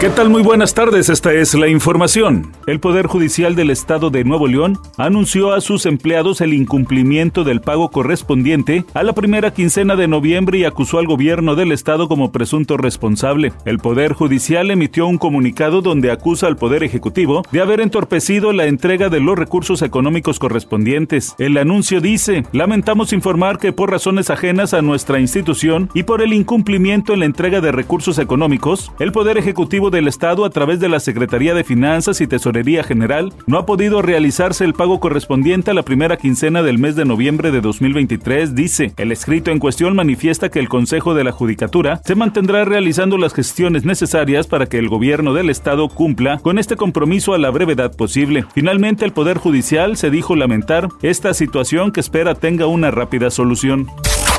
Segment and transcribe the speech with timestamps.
[0.00, 0.30] ¿Qué tal?
[0.30, 2.52] Muy buenas tardes, esta es la información.
[2.66, 7.60] El Poder Judicial del Estado de Nuevo León anunció a sus empleados el incumplimiento del
[7.60, 12.32] pago correspondiente a la primera quincena de noviembre y acusó al gobierno del Estado como
[12.32, 13.52] presunto responsable.
[13.66, 18.64] El Poder Judicial emitió un comunicado donde acusa al Poder Ejecutivo de haber entorpecido la
[18.64, 21.34] entrega de los recursos económicos correspondientes.
[21.36, 26.32] El anuncio dice, lamentamos informar que por razones ajenas a nuestra institución y por el
[26.32, 30.88] incumplimiento en la entrega de recursos económicos, el Poder Ejecutivo del Estado a través de
[30.88, 35.74] la Secretaría de Finanzas y Tesorería General no ha podido realizarse el pago correspondiente a
[35.74, 38.92] la primera quincena del mes de noviembre de 2023, dice.
[38.96, 43.34] El escrito en cuestión manifiesta que el Consejo de la Judicatura se mantendrá realizando las
[43.34, 47.94] gestiones necesarias para que el gobierno del Estado cumpla con este compromiso a la brevedad
[47.94, 48.44] posible.
[48.54, 53.88] Finalmente, el Poder Judicial se dijo lamentar esta situación que espera tenga una rápida solución.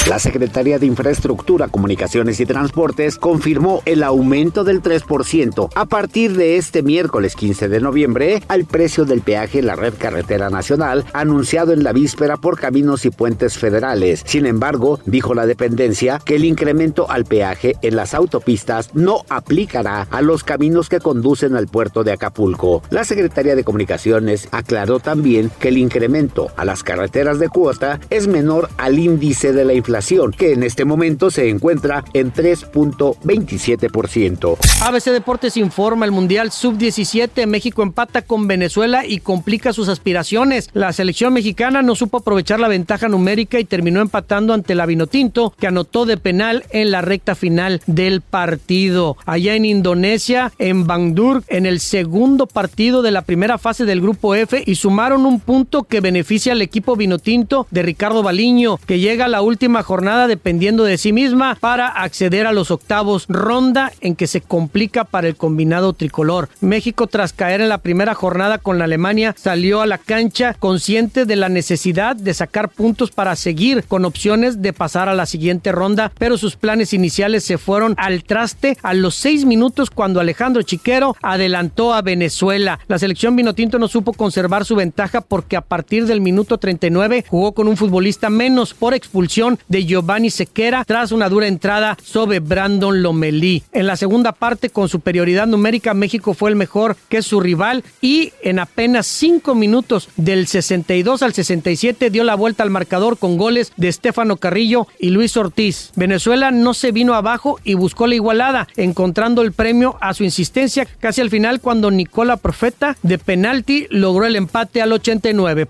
[0.09, 6.57] La Secretaría de Infraestructura, Comunicaciones y Transportes confirmó el aumento del 3% a partir de
[6.57, 11.71] este miércoles 15 de noviembre al precio del peaje en la red carretera nacional anunciado
[11.71, 14.23] en la víspera por Caminos y Puentes Federales.
[14.25, 20.07] Sin embargo, dijo la dependencia que el incremento al peaje en las autopistas no aplicará
[20.09, 22.81] a los caminos que conducen al puerto de Acapulco.
[22.89, 28.27] La Secretaría de Comunicaciones aclaró también que el incremento a las carreteras de cuota es
[28.27, 29.90] menor al índice de la inflación
[30.37, 34.57] que en este momento se encuentra en 3.27%.
[34.81, 37.45] ABC Deportes informa el Mundial Sub-17.
[37.45, 40.69] México empata con Venezuela y complica sus aspiraciones.
[40.73, 45.53] La selección mexicana no supo aprovechar la ventaja numérica y terminó empatando ante la Vinotinto,
[45.59, 49.17] que anotó de penal en la recta final del partido.
[49.25, 54.35] Allá en Indonesia, en Bandung, en el segundo partido de la primera fase del grupo
[54.35, 59.25] F y sumaron un punto que beneficia al equipo Vinotinto de Ricardo Baliño, que llega
[59.25, 64.15] a la última jornada dependiendo de sí misma para acceder a los octavos ronda en
[64.15, 66.49] que se complica para el combinado tricolor.
[66.59, 71.25] México tras caer en la primera jornada con la Alemania salió a la cancha consciente
[71.25, 75.71] de la necesidad de sacar puntos para seguir con opciones de pasar a la siguiente
[75.71, 80.61] ronda, pero sus planes iniciales se fueron al traste a los seis minutos cuando Alejandro
[80.63, 82.79] Chiquero adelantó a Venezuela.
[82.87, 87.53] La selección Vinotinto no supo conservar su ventaja porque a partir del minuto 39 jugó
[87.53, 93.01] con un futbolista menos por expulsión de Giovanni Sequera tras una dura entrada sobre Brandon
[93.01, 93.63] Lomelí.
[93.71, 98.33] En la segunda parte, con superioridad numérica, México fue el mejor que su rival y
[98.43, 103.71] en apenas cinco minutos del 62 al 67 dio la vuelta al marcador con goles
[103.77, 105.91] de Estefano Carrillo y Luis Ortiz.
[105.95, 110.85] Venezuela no se vino abajo y buscó la igualada, encontrando el premio a su insistencia
[110.99, 115.67] casi al final cuando Nicola Profeta de penalti logró el empate al 89.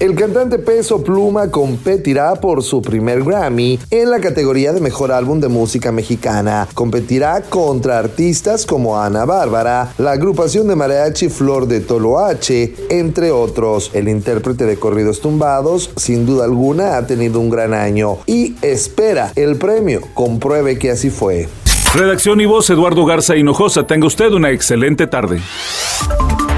[0.00, 5.38] El cantante Peso Pluma competirá por su primer Grammy en la categoría de Mejor Álbum
[5.38, 6.66] de Música Mexicana.
[6.72, 13.90] Competirá contra artistas como Ana Bárbara, la agrupación de mariachi Flor de Toloache, entre otros.
[13.92, 19.32] El intérprete de corridos tumbados, sin duda alguna, ha tenido un gran año y espera
[19.36, 20.00] el premio.
[20.14, 21.48] Compruebe que así fue.
[21.94, 23.86] Redacción y voz Eduardo Garza Hinojosa.
[23.86, 25.40] Tenga usted una excelente tarde.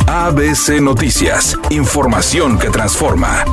[0.07, 3.45] ABC Noticias, información que transforma.